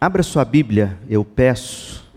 [0.00, 2.08] Abra sua Bíblia, eu peço,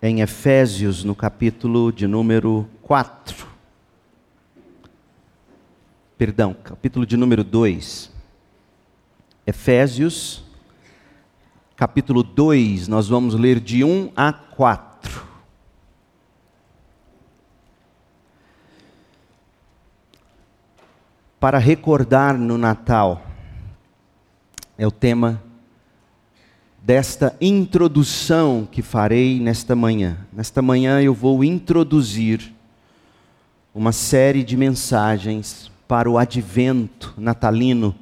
[0.00, 3.48] em Efésios, no capítulo de número 4.
[6.16, 8.12] Perdão, capítulo de número 2.
[9.44, 10.44] Efésios,
[11.74, 15.26] capítulo 2, nós vamos ler de 1 a 4.
[21.40, 23.20] Para recordar no Natal,
[24.78, 25.42] é o tema
[26.84, 30.18] desta introdução que farei nesta manhã.
[30.30, 32.52] Nesta manhã eu vou introduzir
[33.74, 37.94] uma série de mensagens para o advento natalino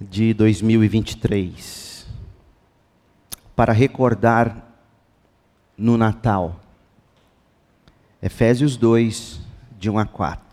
[0.00, 2.06] de 2023.
[3.54, 4.66] Para recordar
[5.76, 6.58] no Natal.
[8.22, 9.38] Efésios 2,
[9.78, 10.43] de 1 a 4.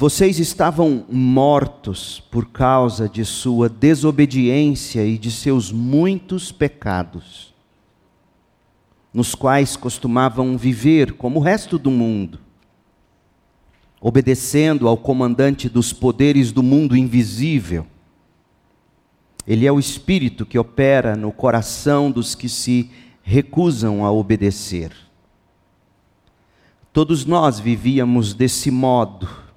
[0.00, 7.52] Vocês estavam mortos por causa de sua desobediência e de seus muitos pecados,
[9.12, 12.38] nos quais costumavam viver como o resto do mundo,
[14.00, 17.84] obedecendo ao comandante dos poderes do mundo invisível.
[19.44, 22.88] Ele é o espírito que opera no coração dos que se
[23.20, 24.92] recusam a obedecer.
[26.92, 29.47] Todos nós vivíamos desse modo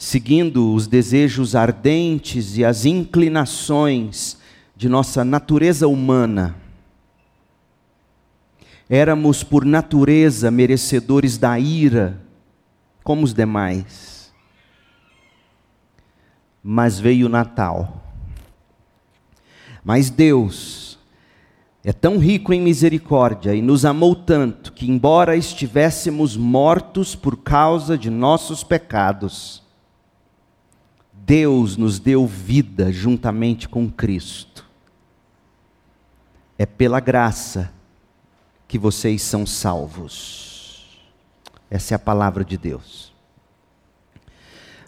[0.00, 4.38] seguindo os desejos ardentes e as inclinações
[4.76, 6.54] de nossa natureza humana.
[8.88, 12.22] Éramos, por natureza, merecedores da ira,
[13.02, 14.32] como os demais.
[16.62, 18.04] Mas veio o Natal.
[19.82, 20.96] Mas Deus
[21.82, 27.98] é tão rico em misericórdia e nos amou tanto que, embora estivéssemos mortos por causa
[27.98, 29.66] de nossos pecados,
[31.28, 34.64] Deus nos deu vida juntamente com Cristo.
[36.56, 37.70] É pela graça
[38.66, 40.98] que vocês são salvos.
[41.70, 43.12] Essa é a palavra de Deus.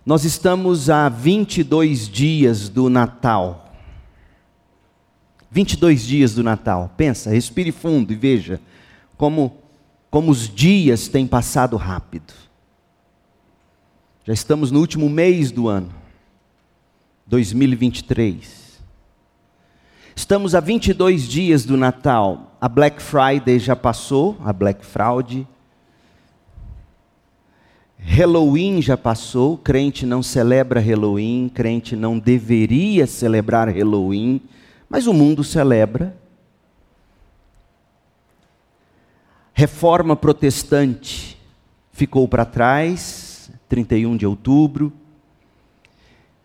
[0.05, 3.75] Nós estamos a 22 dias do Natal.
[5.51, 6.91] 22 dias do Natal.
[6.97, 8.59] Pensa, respire fundo e veja
[9.19, 9.59] como,
[10.11, 12.33] como os dias têm passado rápido.
[14.25, 16.00] Já estamos no último mês do ano.
[17.31, 18.81] 2023.
[20.17, 22.57] Estamos a 22 dias do Natal.
[22.61, 25.47] A Black Friday já passou, a Black Fraud.
[27.97, 34.41] Halloween já passou, crente não celebra Halloween, crente não deveria celebrar Halloween,
[34.89, 36.17] mas o mundo celebra.
[39.55, 41.39] Reforma protestante
[41.93, 44.93] ficou para trás, 31 de outubro.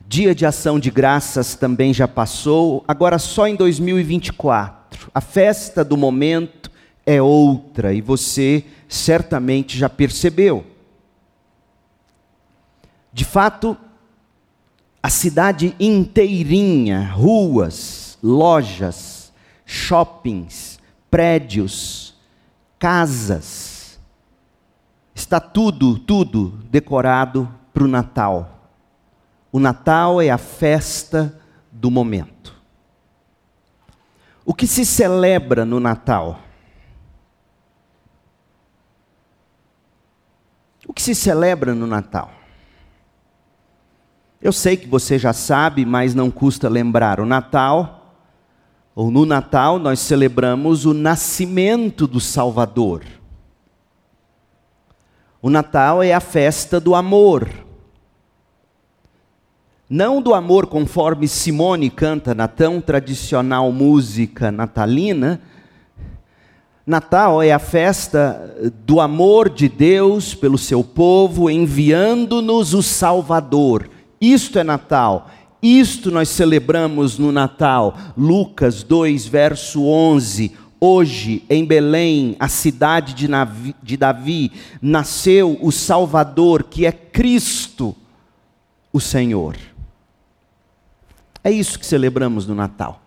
[0.07, 5.09] Dia de ação de graças também já passou, agora só em 2024.
[5.13, 6.69] A festa do momento
[7.05, 10.65] é outra e você certamente já percebeu.
[13.11, 13.75] De fato,
[15.01, 19.31] a cidade inteirinha, ruas, lojas,
[19.65, 20.79] shoppings,
[21.09, 22.13] prédios,
[22.77, 23.99] casas,
[25.15, 28.54] está tudo, tudo decorado para o Natal.
[29.55, 32.53] O Natal é a festa do momento.
[34.43, 36.41] O que se celebra no Natal?
[40.85, 42.33] O que se celebra no Natal?
[44.41, 47.21] Eu sei que você já sabe, mas não custa lembrar.
[47.21, 48.13] O Natal,
[48.93, 53.05] ou no Natal, nós celebramos o nascimento do Salvador.
[55.41, 57.63] O Natal é a festa do amor
[59.89, 65.39] não do amor conforme Simone canta na tão tradicional música natalina.
[66.85, 73.89] Natal é a festa do amor de Deus pelo seu povo, enviando-nos o Salvador.
[74.19, 75.29] Isto é Natal.
[75.61, 77.95] Isto nós celebramos no Natal.
[78.17, 80.51] Lucas 2, verso 11.
[80.79, 84.51] Hoje, em Belém, a cidade de, Navi, de Davi,
[84.81, 87.95] nasceu o Salvador, que é Cristo,
[88.91, 89.55] o Senhor.
[91.45, 93.03] É isso que celebramos no Natal.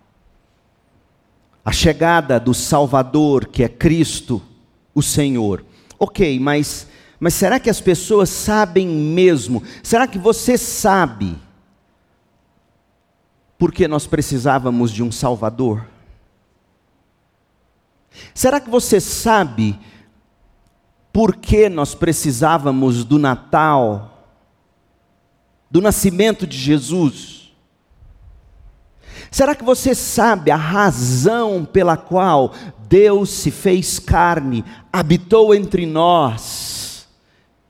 [1.64, 4.40] A chegada do Salvador, que é Cristo,
[4.94, 5.64] o Senhor.
[5.98, 6.86] Ok, mas,
[7.18, 9.64] mas será que as pessoas sabem mesmo?
[9.82, 11.36] Será que você sabe
[13.58, 15.84] porque nós precisávamos de um Salvador?
[18.32, 19.76] Será que você sabe
[21.12, 24.14] por que nós precisávamos do Natal?
[25.70, 27.37] do nascimento de Jesus?
[29.30, 32.54] Será que você sabe a razão pela qual
[32.88, 37.06] Deus se fez carne, habitou entre nós,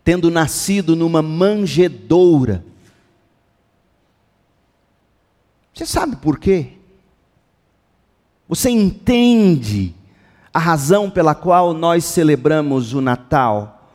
[0.04, 2.64] tendo nascido numa manjedoura?
[5.74, 6.72] Você sabe por quê?
[8.48, 9.94] Você entende
[10.52, 13.90] a razão pela qual nós celebramos o Natal?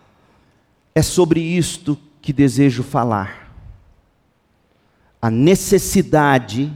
[0.93, 3.51] É sobre isto que desejo falar.
[5.21, 6.71] A necessidade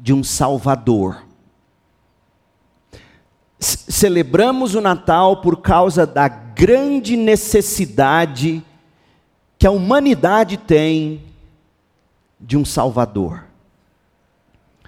[0.00, 1.24] de um Salvador.
[3.58, 8.62] Celebramos o Natal por causa da grande necessidade
[9.58, 11.22] que a humanidade tem
[12.40, 13.48] de um Salvador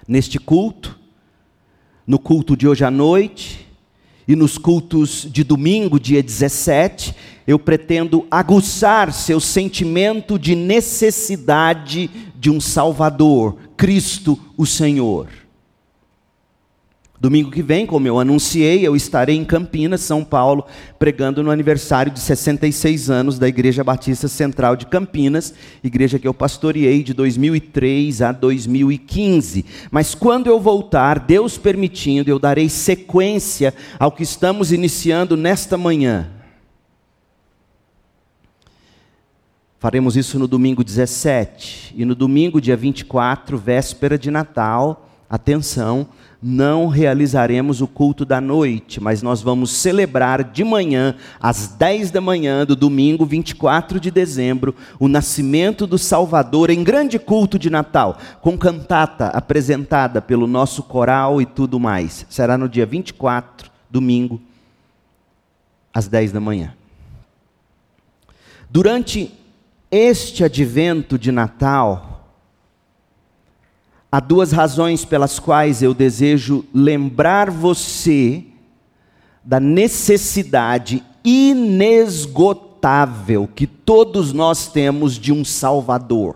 [0.07, 0.99] neste culto,
[2.05, 3.65] no culto de hoje à noite
[4.27, 7.15] e nos cultos de domingo, dia 17,
[7.47, 12.09] eu pretendo aguçar seu sentimento de necessidade
[12.41, 15.27] de um Salvador, Cristo o Senhor.
[17.19, 20.65] Domingo que vem, como eu anunciei, eu estarei em Campinas, São Paulo,
[20.97, 25.53] pregando no aniversário de 66 anos da Igreja Batista Central de Campinas,
[25.83, 29.63] igreja que eu pastoreei de 2003 a 2015.
[29.91, 36.40] Mas quando eu voltar, Deus permitindo, eu darei sequência ao que estamos iniciando nesta manhã.
[39.81, 45.09] Faremos isso no domingo 17 e no domingo, dia 24, véspera de Natal.
[45.27, 46.07] Atenção,
[46.39, 52.21] não realizaremos o culto da noite, mas nós vamos celebrar de manhã, às 10 da
[52.21, 58.19] manhã do domingo 24 de dezembro, o nascimento do Salvador em grande culto de Natal,
[58.39, 62.23] com cantata apresentada pelo nosso coral e tudo mais.
[62.29, 64.39] Será no dia 24, domingo,
[65.91, 66.75] às 10 da manhã.
[68.69, 69.40] Durante
[69.91, 72.11] este advento de Natal,
[74.11, 78.43] Há duas razões pelas quais eu desejo lembrar você
[79.41, 82.37] da necessidade inesgotável
[83.47, 86.35] que todos nós temos de um Salvador.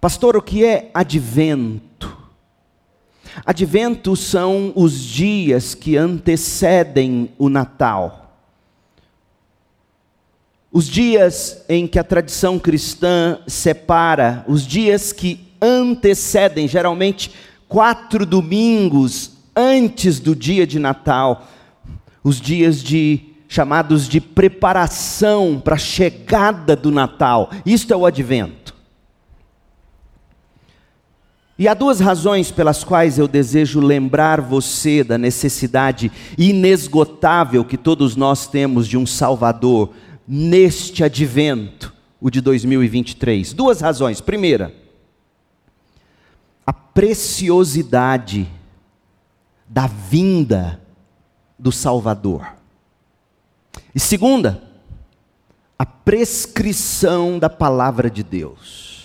[0.00, 2.16] Pastor, o que é advento?
[3.44, 8.25] Advento são os dias que antecedem o Natal.
[10.76, 17.30] Os dias em que a tradição cristã separa, os dias que antecedem, geralmente
[17.66, 21.48] quatro domingos antes do dia de Natal,
[22.22, 27.50] os dias de chamados de preparação para a chegada do Natal.
[27.64, 28.74] Isto é o advento.
[31.58, 38.14] E há duas razões pelas quais eu desejo lembrar você da necessidade inesgotável que todos
[38.14, 39.94] nós temos de um Salvador
[40.26, 43.52] neste advento, o de 2023?
[43.52, 44.20] Duas razões.
[44.20, 44.74] Primeira,
[46.66, 48.48] a preciosidade
[49.68, 50.80] da vinda
[51.58, 52.46] do Salvador.
[53.94, 54.62] E segunda,
[55.78, 58.96] a prescrição da palavra de Deus.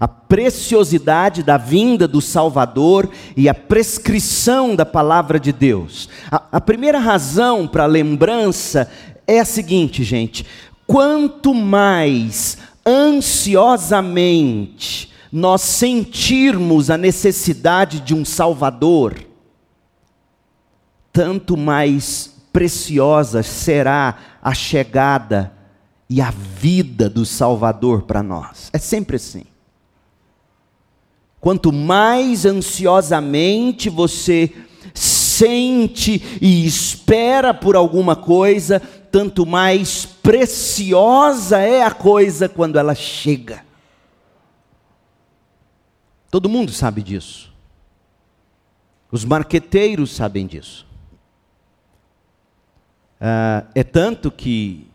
[0.00, 6.08] A preciosidade da vinda do Salvador e a prescrição da palavra de Deus.
[6.30, 8.90] A, a primeira razão para a lembrança
[9.26, 10.46] é a seguinte, gente:
[10.86, 19.16] quanto mais ansiosamente nós sentirmos a necessidade de um Salvador,
[21.12, 25.52] tanto mais preciosa será a chegada
[26.08, 28.68] e a vida do Salvador para nós.
[28.72, 29.44] É sempre assim.
[31.40, 34.52] Quanto mais ansiosamente você
[34.94, 43.62] sente e espera por alguma coisa, tanto mais preciosa é a coisa quando ela chega.
[46.30, 47.52] Todo mundo sabe disso.
[49.10, 50.86] Os marqueteiros sabem disso.
[53.20, 54.86] Uh, é tanto que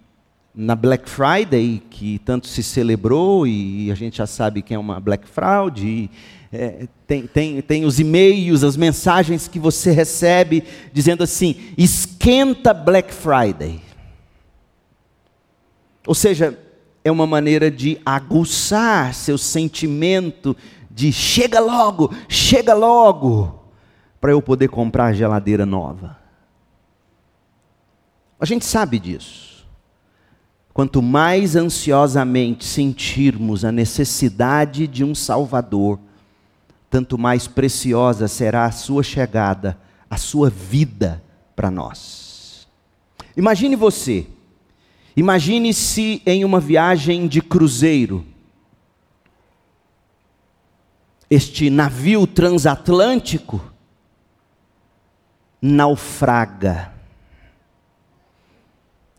[0.54, 5.00] na Black Friday, que tanto se celebrou, e a gente já sabe que é uma
[5.00, 6.10] Black Fraud, e,
[6.52, 13.14] é, tem, tem, tem os e-mails, as mensagens que você recebe dizendo assim: esquenta Black
[13.14, 13.87] Friday.
[16.08, 16.58] Ou seja,
[17.04, 20.56] é uma maneira de aguçar seu sentimento
[20.90, 23.66] de chega logo, chega logo,
[24.20, 26.18] para eu poder comprar geladeira nova.
[28.40, 29.68] A gente sabe disso.
[30.74, 36.00] Quanto mais ansiosamente sentirmos a necessidade de um Salvador,
[36.90, 39.78] tanto mais preciosa será a sua chegada,
[40.10, 41.22] a sua vida
[41.56, 42.66] para nós.
[43.36, 44.28] Imagine você
[45.18, 48.24] Imagine-se em uma viagem de cruzeiro.
[51.28, 53.60] Este navio transatlântico
[55.60, 56.94] naufraga.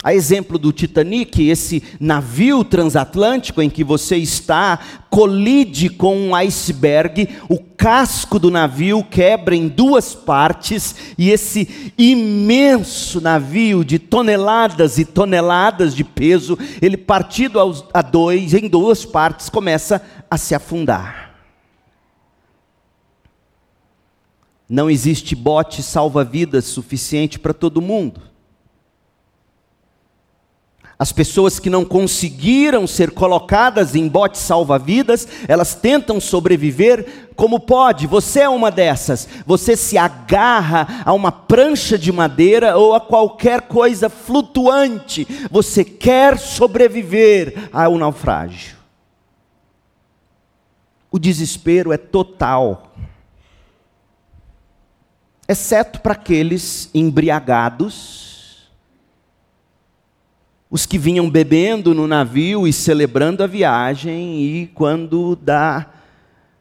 [0.09, 4.79] A exemplo do Titanic, esse navio transatlântico em que você está
[5.11, 13.21] colide com um iceberg, o casco do navio quebra em duas partes e esse imenso
[13.21, 17.61] navio de toneladas e toneladas de peso, ele partido
[17.93, 20.01] a dois, em duas partes, começa
[20.31, 21.35] a se afundar.
[24.67, 28.38] Não existe bote salva-vidas suficiente para todo mundo.
[30.99, 38.09] As pessoas que não conseguiram ser colocadas em bote salva-vidas, elas tentam sobreviver como pode.
[38.09, 39.29] Você é uma dessas.
[39.47, 45.25] Você se agarra a uma prancha de madeira ou a qualquer coisa flutuante.
[45.53, 48.77] Você quer sobreviver ao naufrágio.
[51.13, 52.93] O desespero é total.
[55.47, 58.28] Exceto para aqueles embriagados
[60.71, 65.87] os que vinham bebendo no navio e celebrando a viagem, e quando da,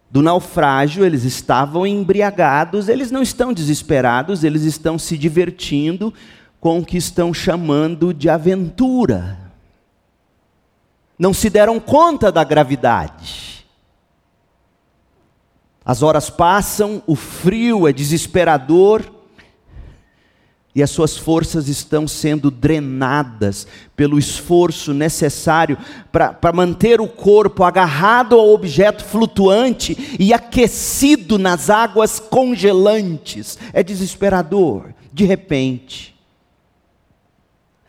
[0.09, 6.13] do naufrágio eles estavam embriagados, eles não estão desesperados, eles estão se divertindo
[6.59, 9.37] com o que estão chamando de aventura.
[11.19, 13.65] Não se deram conta da gravidade.
[15.83, 19.16] As horas passam, o frio é desesperador,
[20.77, 23.65] e as suas forças estão sendo drenadas
[23.95, 25.75] pelo esforço necessário
[26.11, 33.57] para manter o corpo agarrado ao objeto flutuante e aquecido nas águas congelantes.
[33.73, 34.93] É desesperador.
[35.11, 36.15] De repente,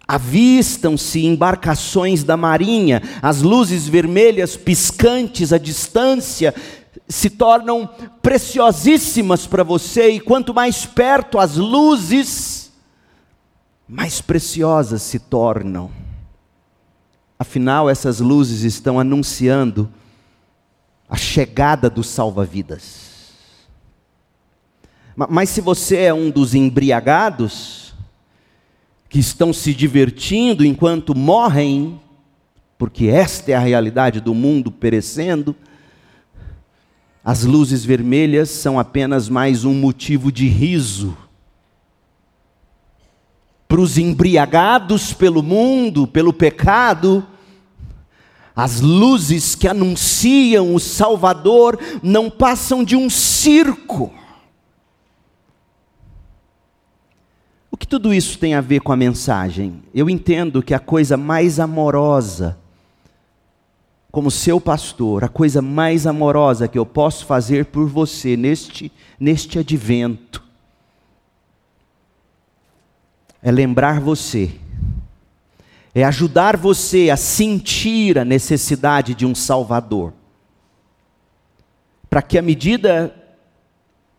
[0.07, 6.55] avistam-se embarcações da marinha, as luzes vermelhas piscantes à distância
[7.07, 7.87] se tornam
[8.23, 12.58] preciosíssimas para você, e quanto mais perto as luzes,
[13.89, 15.91] mais preciosas se tornam.
[17.39, 19.91] Afinal, essas luzes estão anunciando
[21.09, 23.09] a chegada do salva-vidas.
[25.17, 27.95] Mas se você é um dos embriagados,
[29.09, 31.99] que estão se divertindo enquanto morrem,
[32.77, 35.57] porque esta é a realidade do mundo perecendo,
[37.25, 41.17] as luzes vermelhas são apenas mais um motivo de riso
[43.69, 47.25] para os embriagados pelo mundo, pelo pecado,
[48.57, 54.13] as luzes que anunciam o Salvador não passam de um circo.
[57.71, 59.83] O que tudo isso tem a ver com a mensagem?
[59.95, 62.59] Eu entendo que a coisa mais amorosa,
[64.11, 69.59] como seu pastor, a coisa mais amorosa que eu posso fazer por você neste, neste
[69.59, 70.48] advento,
[73.43, 74.51] é lembrar você,
[75.95, 80.13] é ajudar você a sentir a necessidade de um Salvador,
[82.11, 83.15] para que à medida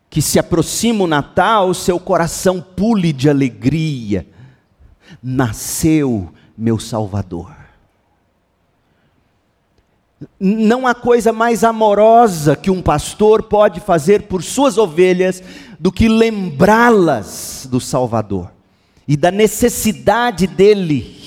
[0.08, 4.26] que se aproxima o Natal, seu coração pule de alegria.
[5.22, 7.54] Nasceu meu Salvador.
[10.38, 15.42] Não há coisa mais amorosa que um pastor pode fazer por suas ovelhas
[15.78, 18.50] do que lembrá-las do Salvador
[19.10, 21.18] e da necessidade dele.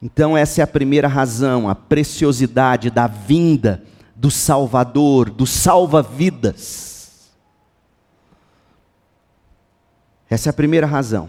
[0.00, 3.82] Então, essa é a primeira razão, a preciosidade da vinda
[4.14, 7.32] do Salvador, do salva-vidas.
[10.30, 11.28] Essa é a primeira razão.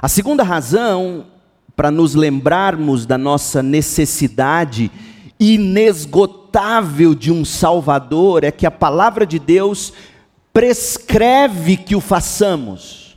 [0.00, 1.26] A segunda razão,
[1.74, 4.92] para nos lembrarmos da nossa necessidade
[5.40, 9.92] inesgotável de um Salvador, é que a palavra de Deus
[10.52, 13.16] prescreve que o façamos.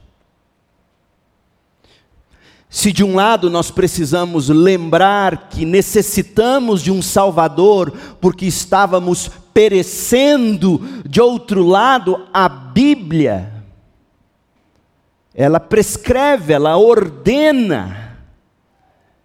[2.70, 10.80] Se de um lado nós precisamos lembrar que necessitamos de um Salvador, porque estávamos perecendo,
[11.08, 13.64] de outro lado, a Bíblia,
[15.34, 18.18] ela prescreve, ela ordena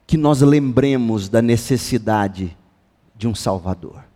[0.07, 2.57] que nós lembremos da necessidade
[3.17, 4.10] de um Salvador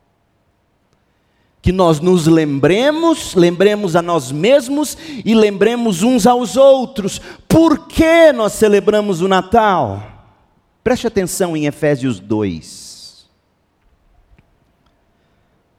[1.65, 7.19] que nós nos lembremos, lembremos a nós mesmos e lembremos uns aos outros.
[7.49, 10.29] Por que nós celebramos o Natal?
[10.85, 13.31] Preste atenção em Efésios 2.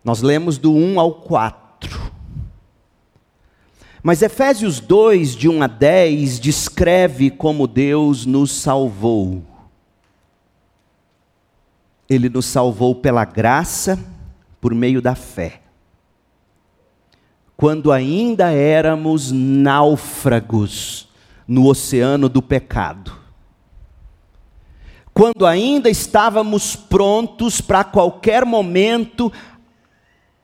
[0.03, 2.11] Nós lemos do 1 ao 4.
[4.01, 9.43] Mas Efésios 2, de 1 a 10, descreve como Deus nos salvou.
[12.09, 14.03] Ele nos salvou pela graça,
[14.59, 15.61] por meio da fé.
[17.57, 21.07] Quando ainda éramos náufragos
[21.47, 23.13] no oceano do pecado.
[25.13, 29.31] Quando ainda estávamos prontos para qualquer momento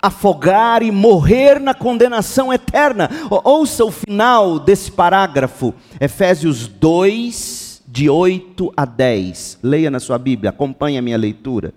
[0.02, 3.10] afogar e morrer na condenação eterna.
[3.44, 9.60] Ouça o final desse parágrafo, Efésios 2, de 8 a 10.
[9.62, 11.74] Leia na sua Bíblia, acompanhe a minha leitura.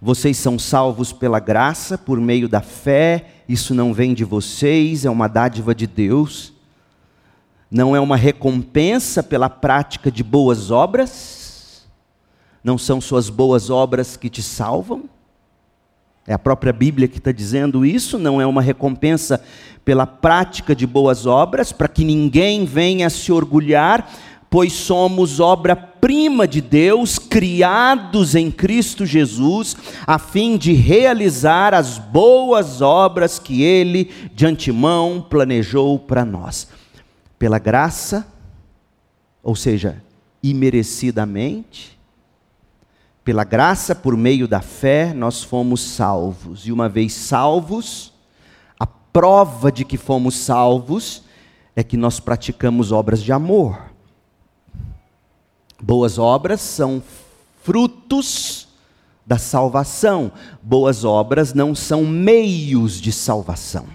[0.00, 5.10] Vocês são salvos pela graça, por meio da fé, isso não vem de vocês, é
[5.10, 6.52] uma dádiva de Deus.
[7.70, 11.86] Não é uma recompensa pela prática de boas obras,
[12.62, 15.08] não são suas boas obras que te salvam,
[16.26, 19.40] é a própria Bíblia que está dizendo isso, não é uma recompensa
[19.84, 24.10] pela prática de boas obras, para que ninguém venha se orgulhar,
[24.56, 32.80] pois somos obra-prima de Deus, criados em Cristo Jesus, a fim de realizar as boas
[32.80, 36.68] obras que Ele de antemão planejou para nós.
[37.38, 38.26] Pela graça,
[39.42, 40.02] ou seja,
[40.42, 41.98] imerecidamente,
[43.22, 46.66] pela graça, por meio da fé, nós fomos salvos.
[46.66, 48.10] E uma vez salvos,
[48.80, 51.24] a prova de que fomos salvos
[51.76, 53.94] é que nós praticamos obras de amor.
[55.86, 57.00] Boas obras são
[57.62, 58.66] frutos
[59.24, 60.32] da salvação.
[60.60, 63.86] Boas obras não são meios de salvação.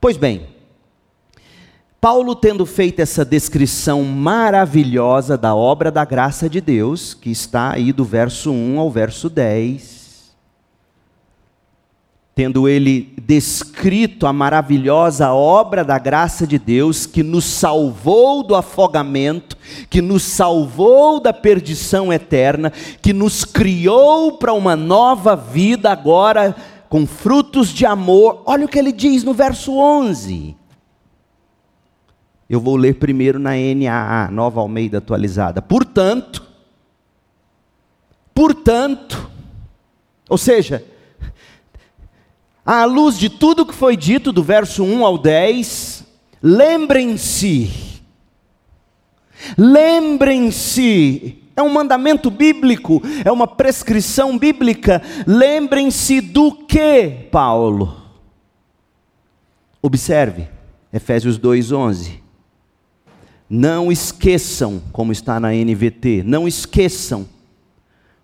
[0.00, 0.46] Pois bem,
[2.00, 7.92] Paulo, tendo feito essa descrição maravilhosa da obra da graça de Deus, que está aí
[7.92, 9.99] do verso 1 ao verso 10,
[12.40, 19.58] tendo ele descrito a maravilhosa obra da graça de Deus, que nos salvou do afogamento,
[19.90, 26.56] que nos salvou da perdição eterna, que nos criou para uma nova vida agora
[26.88, 28.42] com frutos de amor.
[28.46, 30.56] Olha o que ele diz no verso 11
[32.48, 35.60] eu vou ler primeiro na NAA, Nova Almeida Atualizada.
[35.60, 36.42] Portanto,
[38.34, 39.30] portanto,
[40.28, 40.82] ou seja,
[42.70, 46.04] à luz de tudo que foi dito do verso 1 ao 10,
[46.40, 47.68] lembrem-se,
[49.58, 58.02] lembrem-se, é um mandamento bíblico, é uma prescrição bíblica, lembrem-se do que, Paulo?
[59.82, 60.46] Observe,
[60.92, 62.20] Efésios 2,11.
[63.48, 67.26] Não esqueçam, como está na NVT, não esqueçam.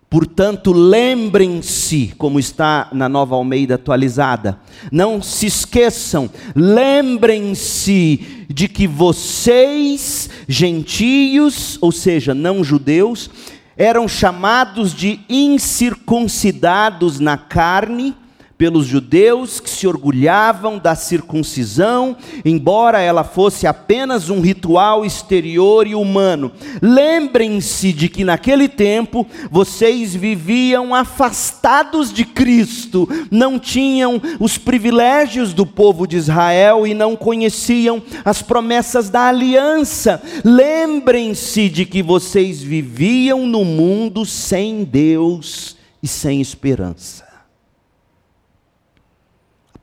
[0.09, 4.57] Portanto, lembrem-se, como está na Nova Almeida atualizada.
[4.89, 13.29] Não se esqueçam, lembrem-se de que vocês, gentios, ou seja, não judeus,
[13.75, 18.15] eram chamados de incircuncidados na carne
[18.57, 25.93] pelos judeus que se orgulhavam da circuncisão, embora ela fosse apenas um ritual exterior e
[25.93, 26.51] humano.
[26.81, 35.65] Lembrem-se de que naquele tempo vocês viviam afastados de Cristo, não tinham os privilégios do
[35.65, 40.21] povo de Israel e não conheciam as promessas da aliança.
[40.43, 47.26] Lembrem-se de que vocês viviam no mundo sem Deus e sem esperança.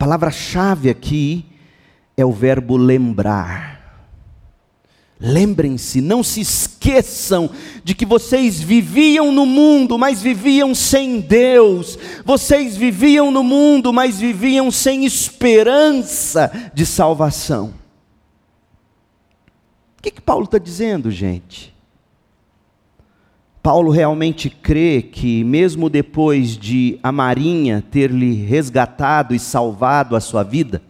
[0.04, 1.46] Palavra-chave aqui
[2.14, 4.04] é o verbo lembrar.
[5.18, 7.48] Lembrem-se, não se esqueçam
[7.82, 11.98] de que vocês viviam no mundo, mas viviam sem Deus.
[12.22, 17.72] Vocês viviam no mundo, mas viviam sem esperança de salvação.
[19.98, 21.73] O que, que Paulo está dizendo, gente?
[23.64, 30.20] Paulo realmente crê que, mesmo depois de a Marinha ter lhe resgatado e salvado a
[30.20, 30.82] sua vida,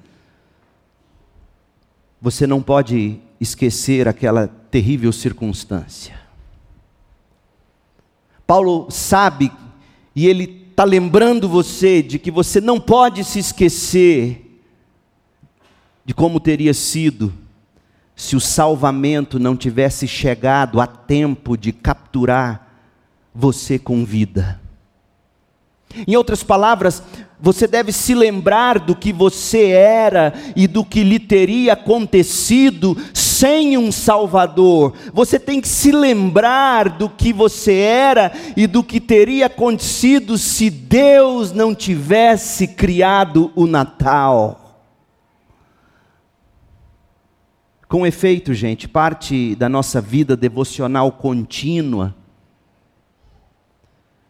[2.21, 6.19] você não pode esquecer aquela terrível circunstância.
[8.45, 9.53] Paulo sabe,
[10.13, 14.61] e ele está lembrando você de que você não pode se esquecer
[16.05, 17.33] de como teria sido
[18.17, 22.69] se o salvamento não tivesse chegado a tempo de capturar
[23.35, 24.61] você com vida.
[26.07, 27.03] Em outras palavras,
[27.41, 33.77] você deve se lembrar do que você era e do que lhe teria acontecido sem
[33.77, 34.95] um Salvador.
[35.13, 40.71] Você tem que se lembrar do que você era e do que teria acontecido se
[40.71, 44.64] Deus não tivesse criado o Natal.
[47.95, 52.13] Com efeito, gente, parte da nossa vida devocional contínua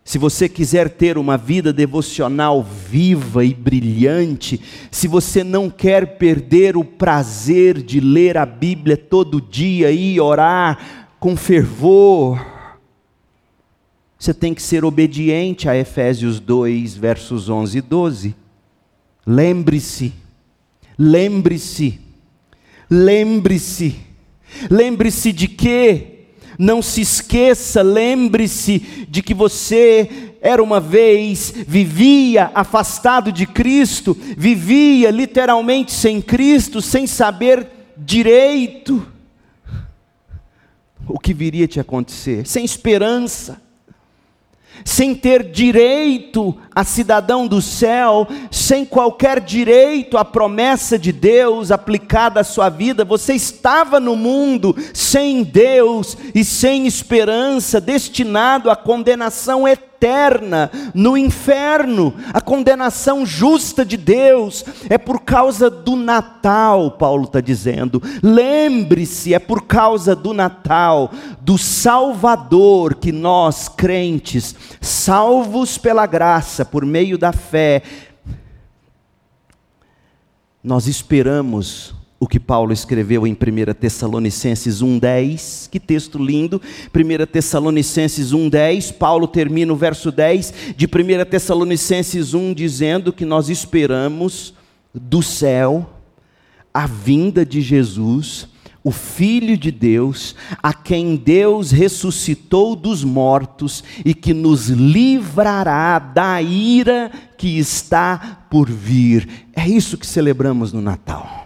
[0.05, 6.77] se você quiser ter uma vida devocional viva e brilhante, se você não quer perder
[6.77, 12.44] o prazer de ler a Bíblia todo dia e orar com fervor,
[14.18, 18.37] você tem que ser obediente a Efésios 2, versos 11 e 12.
[19.27, 20.12] Lembre-se,
[20.98, 22.04] lembre-se,
[22.94, 23.96] lembre-se,
[24.70, 26.11] lembre-se de quê?
[26.57, 35.11] Não se esqueça, lembre-se de que você era uma vez, vivia afastado de Cristo, vivia
[35.11, 39.04] literalmente sem Cristo, sem saber direito
[41.07, 43.63] o que viria te acontecer, sem esperança
[44.85, 52.40] sem ter direito a cidadão do céu, sem qualquer direito à promessa de Deus aplicada
[52.40, 59.66] à sua vida, você estava no mundo sem Deus e sem esperança, destinado à condenação
[59.66, 62.14] eterna eterna no inferno.
[62.33, 68.02] A condenação justa de Deus é por causa do Natal, Paulo está dizendo.
[68.22, 76.85] Lembre-se, é por causa do Natal, do Salvador, que nós, crentes, salvos pela graça, por
[76.85, 77.83] meio da fé,
[80.62, 85.68] nós esperamos o que Paulo escreveu em 1 Tessalonicenses 1,10.
[85.68, 86.61] Que texto lindo!
[86.94, 88.92] 1 Tessalonicenses 1,10.
[88.94, 90.88] Paulo termina o verso 10 de 1
[91.29, 94.55] Tessalonicenses 1 dizendo que nós esperamos
[94.94, 95.90] do céu
[96.72, 98.48] a vinda de Jesus,
[98.83, 106.42] o Filho de Deus, a quem Deus ressuscitou dos mortos e que nos livrará da
[106.42, 109.29] ira que está por vir.
[109.55, 111.43] É isso que celebramos no Natal.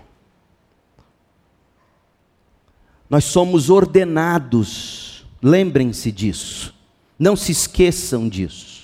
[3.11, 6.75] Nós somos ordenados, lembrem-se disso,
[7.18, 8.79] não se esqueçam disso.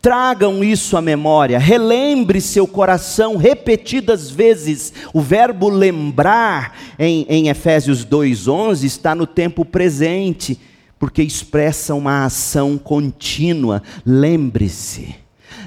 [0.00, 4.92] Tragam isso à memória, relembre seu coração repetidas vezes.
[5.12, 10.58] O verbo lembrar em, em Efésios 2,11 está no tempo presente,
[10.98, 13.82] porque expressa uma ação contínua.
[14.04, 15.14] Lembre-se,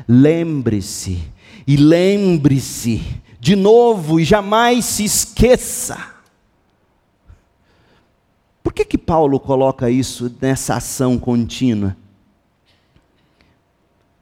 [0.07, 1.19] lembre-se,
[1.67, 3.03] e lembre-se
[3.39, 6.18] de novo, e jamais se esqueça.
[8.63, 11.95] Por que, que Paulo coloca isso nessa ação contínua?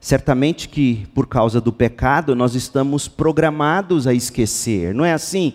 [0.00, 5.54] Certamente que por causa do pecado nós estamos programados a esquecer, não é assim?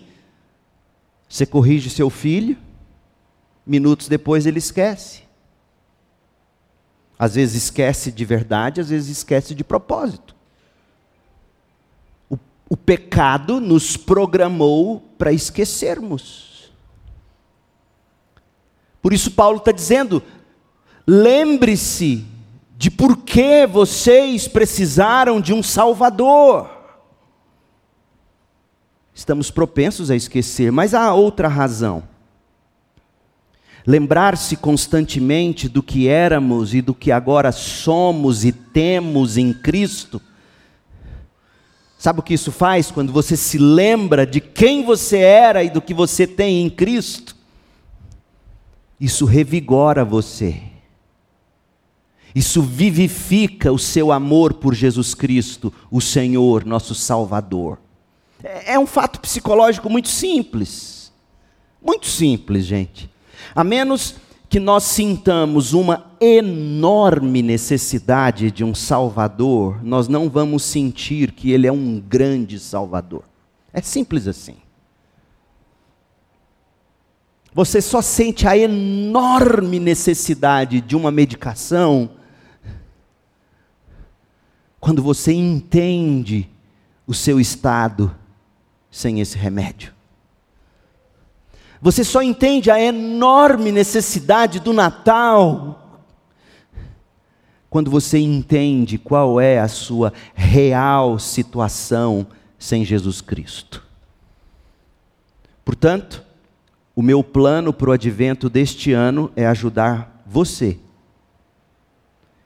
[1.28, 2.56] Você corrige seu filho,
[3.66, 5.22] minutos depois ele esquece.
[7.18, 10.34] Às vezes esquece de verdade, às vezes esquece de propósito.
[12.28, 12.36] O,
[12.68, 16.53] o pecado nos programou para esquecermos.
[19.04, 20.22] Por isso, Paulo está dizendo:
[21.06, 22.24] lembre-se
[22.74, 26.70] de por que vocês precisaram de um Salvador.
[29.14, 32.02] Estamos propensos a esquecer, mas há outra razão.
[33.86, 40.18] Lembrar-se constantemente do que éramos e do que agora somos e temos em Cristo.
[41.98, 45.82] Sabe o que isso faz quando você se lembra de quem você era e do
[45.82, 47.33] que você tem em Cristo?
[49.00, 50.60] Isso revigora você.
[52.34, 57.78] Isso vivifica o seu amor por Jesus Cristo, o Senhor, nosso Salvador.
[58.42, 61.12] É, é um fato psicológico muito simples.
[61.80, 63.08] Muito simples, gente.
[63.54, 64.16] A menos
[64.48, 71.66] que nós sintamos uma enorme necessidade de um Salvador, nós não vamos sentir que Ele
[71.66, 73.24] é um grande Salvador.
[73.72, 74.56] É simples assim.
[77.54, 82.10] Você só sente a enorme necessidade de uma medicação
[84.80, 86.50] quando você entende
[87.06, 88.14] o seu estado
[88.90, 89.94] sem esse remédio.
[91.80, 96.02] Você só entende a enorme necessidade do Natal
[97.70, 102.26] quando você entende qual é a sua real situação
[102.58, 103.84] sem Jesus Cristo.
[105.64, 106.23] Portanto,
[106.96, 110.78] o meu plano para o advento deste ano é ajudar você.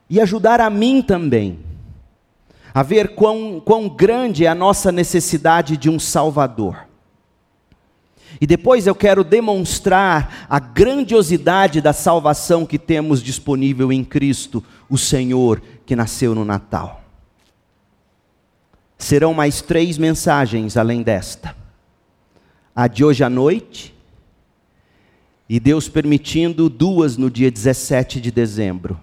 [0.09, 1.59] E ajudar a mim também.
[2.73, 6.89] A ver quão, quão grande é a nossa necessidade de um Salvador.
[8.41, 14.97] E depois eu quero demonstrar a grandiosidade da salvação que temos disponível em Cristo, o
[14.97, 17.03] Senhor que nasceu no Natal.
[18.97, 21.55] Serão mais três mensagens além desta:
[22.75, 23.98] a de hoje à noite,
[25.49, 29.01] e Deus permitindo, duas no dia 17 de dezembro.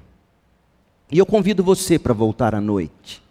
[1.11, 3.21] E eu convido você para voltar à noite,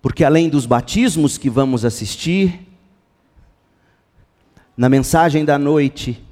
[0.00, 2.68] porque além dos batismos que vamos assistir,
[4.76, 6.22] na mensagem da noite,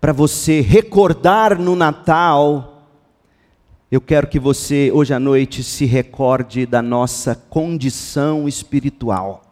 [0.00, 2.86] para você recordar no Natal,
[3.90, 9.42] eu quero que você, hoje à noite, se recorde da nossa condição espiritual.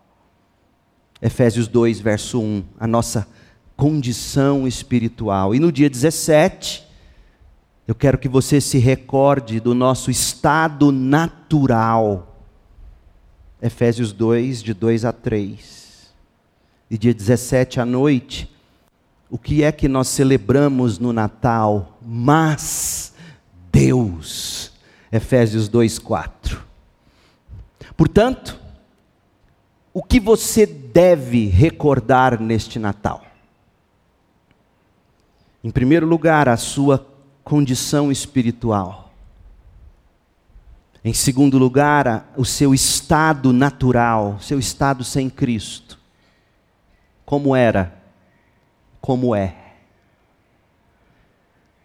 [1.21, 3.29] Efésios 2, verso 1, a nossa
[3.79, 5.55] condição espiritual.
[5.55, 6.85] E no dia 17,
[7.87, 12.43] eu quero que você se recorde do nosso estado natural.
[13.63, 15.79] Efésios 2, de 2 a 3
[16.91, 18.53] e dia 17 à noite,
[19.31, 22.01] o que é que nós celebramos no Natal?
[22.05, 23.15] Mas
[23.71, 24.73] Deus.
[25.13, 26.59] Efésios 2:4.
[27.97, 28.59] Portanto,
[29.95, 33.28] o que você deve recordar neste Natal?
[35.63, 37.07] Em primeiro lugar, a sua
[37.43, 39.13] condição espiritual.
[41.05, 45.99] Em segundo lugar, o seu estado natural, seu estado sem Cristo
[47.29, 47.95] como era,
[49.03, 49.55] como é.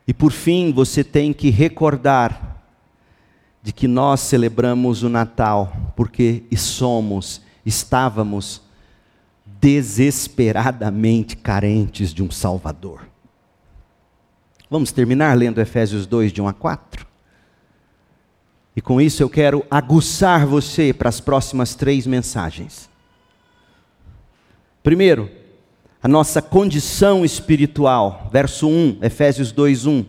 [0.08, 2.64] E por fim, você tem que recordar
[3.62, 8.62] de que nós celebramos o Natal porque somos, estávamos
[9.46, 13.12] desesperadamente carentes de um Salvador.
[14.69, 17.06] Vamos terminar lendo Efésios 2, de 1 a 4?
[18.76, 22.89] E com isso eu quero aguçar você para as próximas três mensagens.
[24.82, 25.30] Primeiro,
[26.02, 28.30] a nossa condição espiritual.
[28.32, 30.06] Verso 1, Efésios 2, 1.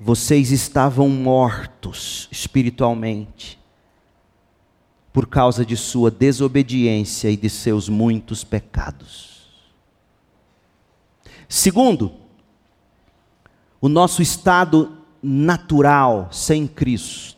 [0.00, 3.58] Vocês estavam mortos espiritualmente
[5.12, 9.48] por causa de sua desobediência e de seus muitos pecados.
[11.48, 12.12] Segundo,
[13.84, 14.92] o nosso estado
[15.22, 17.34] natural sem Cristo.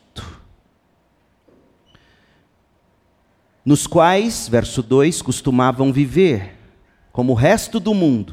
[3.64, 6.54] nos quais, verso 2, costumavam viver,
[7.10, 8.32] como o resto do mundo,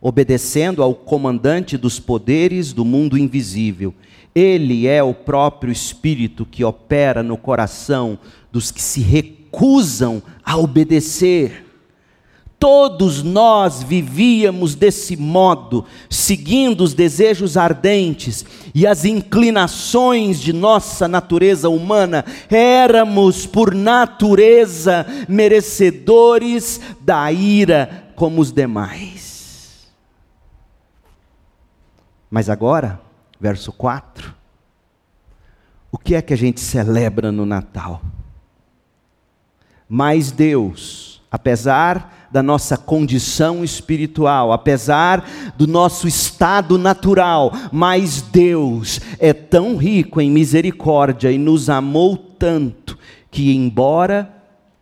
[0.00, 3.94] obedecendo ao comandante dos poderes do mundo invisível.
[4.34, 8.18] Ele é o próprio Espírito que opera no coração
[8.50, 11.69] dos que se recusam a obedecer.
[12.60, 18.44] Todos nós vivíamos desse modo, seguindo os desejos ardentes
[18.74, 22.22] e as inclinações de nossa natureza humana.
[22.50, 29.88] Éramos, por natureza, merecedores da ira como os demais.
[32.30, 33.00] Mas agora,
[33.40, 34.34] verso 4,
[35.90, 38.02] o que é que a gente celebra no Natal?
[39.88, 49.32] Mas Deus, apesar da nossa condição espiritual, apesar do nosso estado natural, mas Deus é
[49.32, 52.96] tão rico em misericórdia e nos amou tanto
[53.30, 54.32] que, embora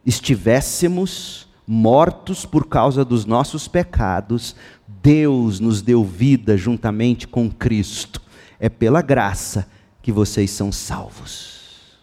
[0.04, 4.54] estivéssemos mortos por causa dos nossos pecados,
[5.02, 8.20] Deus nos deu vida juntamente com Cristo.
[8.58, 9.68] É pela graça
[10.02, 11.98] que vocês são salvos.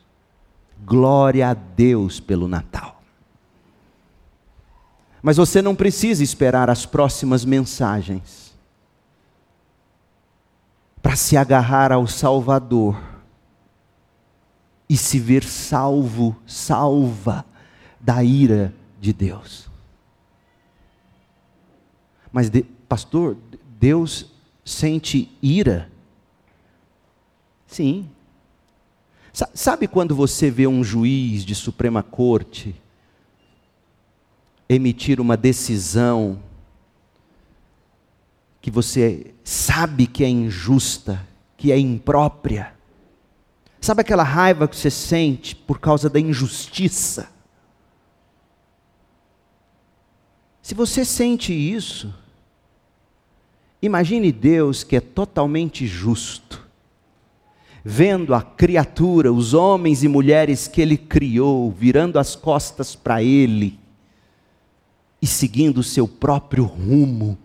[0.86, 2.94] Glória a Deus pelo Natal.
[5.26, 8.54] Mas você não precisa esperar as próximas mensagens
[11.02, 12.96] para se agarrar ao Salvador
[14.88, 17.44] e se ver salvo, salva
[18.00, 19.68] da ira de Deus.
[22.32, 23.36] Mas, de, pastor,
[23.80, 24.32] Deus
[24.64, 25.92] sente ira?
[27.66, 28.08] Sim.
[29.34, 32.80] Sabe quando você vê um juiz de Suprema Corte
[34.67, 36.39] emitir uma decisão
[38.62, 41.21] que você sabe que é injusta,
[41.56, 42.73] que é imprópria.
[43.80, 47.30] Sabe aquela raiva que você sente por causa da injustiça?
[50.63, 52.12] Se você sente isso,
[53.80, 56.67] imagine Deus que é totalmente justo,
[57.84, 63.80] vendo a criatura, os homens e mulheres que Ele criou, virando as costas para Ele,
[65.26, 67.36] e seguindo o seu próprio rumo,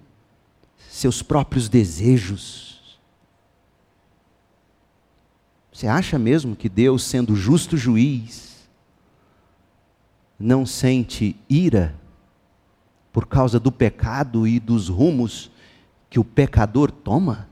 [0.91, 3.01] seus próprios desejos.
[5.73, 8.69] Você acha mesmo que Deus, sendo justo juiz,
[10.39, 11.99] não sente ira
[13.11, 15.51] por causa do pecado e dos rumos
[16.11, 17.49] que o pecador toma?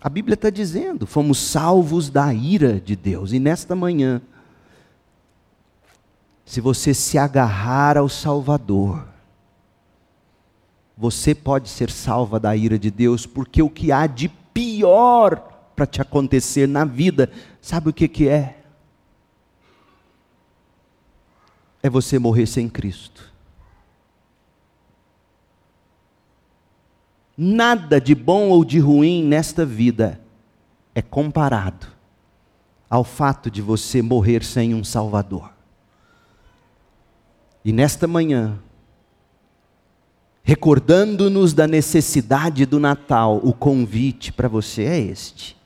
[0.00, 3.32] A Bíblia está dizendo: fomos salvos da ira de Deus.
[3.32, 4.22] E nesta manhã,
[6.48, 9.06] se você se agarrar ao Salvador,
[10.96, 15.36] você pode ser salva da ira de Deus, porque o que há de pior
[15.76, 17.30] para te acontecer na vida,
[17.60, 18.62] sabe o que, que é?
[21.82, 23.30] É você morrer sem Cristo.
[27.36, 30.18] Nada de bom ou de ruim nesta vida
[30.94, 31.86] é comparado
[32.88, 35.57] ao fato de você morrer sem um Salvador.
[37.64, 38.58] E nesta manhã,
[40.42, 45.56] recordando-nos da necessidade do Natal, o convite para você é este.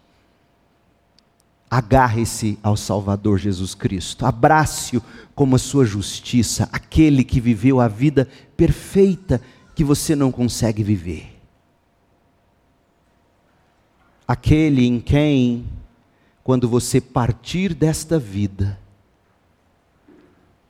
[1.70, 5.02] Agarre-se ao Salvador Jesus Cristo, abrace-o
[5.34, 9.40] como a sua justiça, aquele que viveu a vida perfeita
[9.74, 11.40] que você não consegue viver.
[14.26, 15.66] Aquele em quem,
[16.42, 18.78] quando você partir desta vida,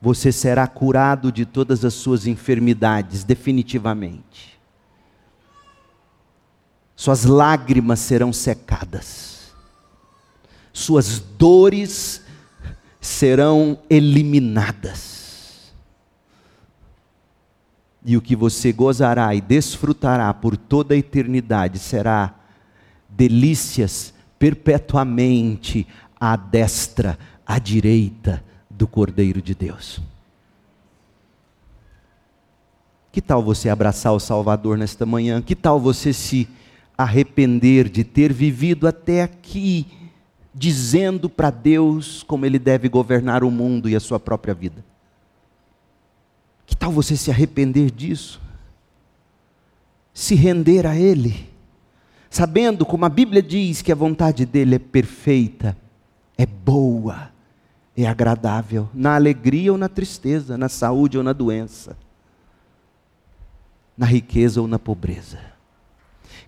[0.03, 4.59] você será curado de todas as suas enfermidades, definitivamente.
[6.93, 9.53] Suas lágrimas serão secadas,
[10.73, 12.21] suas dores
[12.99, 15.71] serão eliminadas.
[18.05, 22.35] E o que você gozará e desfrutará por toda a eternidade será
[23.07, 25.87] delícias perpetuamente
[26.19, 28.43] à destra, à direita
[28.83, 30.01] do Cordeiro de Deus.
[33.13, 35.41] Que tal você abraçar o Salvador nesta manhã?
[35.41, 36.49] Que tal você se
[36.97, 39.87] arrepender de ter vivido até aqui
[40.53, 44.83] dizendo para Deus como ele deve governar o mundo e a sua própria vida?
[46.65, 48.41] Que tal você se arrepender disso?
[50.13, 51.49] Se render a Ele,
[52.29, 55.77] sabendo como a Bíblia diz que a vontade dele é perfeita,
[56.37, 57.32] é boa
[57.95, 61.95] é agradável, na alegria ou na tristeza, na saúde ou na doença,
[63.95, 65.39] na riqueza ou na pobreza.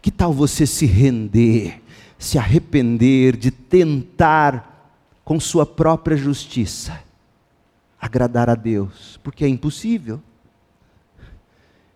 [0.02, 1.82] Que tal você se render,
[2.18, 4.74] se arrepender de tentar,
[5.24, 7.00] com sua própria justiça,
[8.00, 10.22] agradar a Deus, porque é impossível.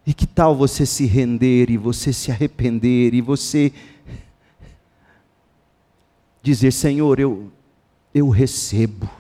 [0.06, 3.72] E que tal você se render e você se arrepender e você
[6.42, 7.52] dizer: Senhor, eu,
[8.12, 9.19] eu recebo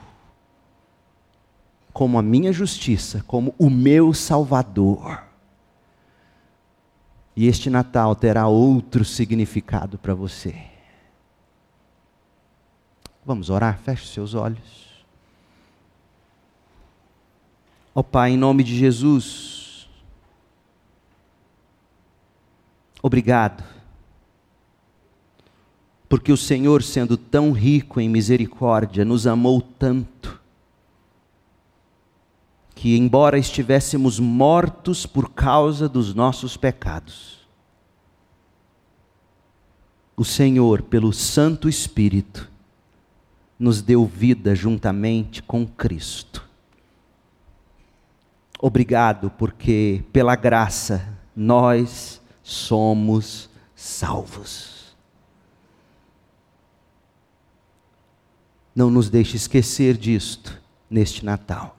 [2.00, 5.22] como a minha justiça, como o meu Salvador.
[7.36, 10.56] E este Natal terá outro significado para você.
[13.26, 13.80] Vamos orar?
[13.80, 15.04] Feche seus olhos.
[17.94, 19.90] Ó oh, Pai, em nome de Jesus,
[23.02, 23.62] obrigado,
[26.08, 30.39] porque o Senhor, sendo tão rico em misericórdia, nos amou tanto
[32.80, 37.46] que, embora estivéssemos mortos por causa dos nossos pecados,
[40.16, 42.50] o Senhor, pelo Santo Espírito,
[43.60, 46.48] nos deu vida juntamente com Cristo.
[48.58, 54.96] Obrigado, porque pela graça nós somos salvos.
[58.74, 60.58] Não nos deixe esquecer disto
[60.90, 61.79] neste Natal.